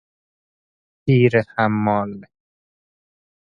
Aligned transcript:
تیر 1.03 1.31
حمال 1.53 2.11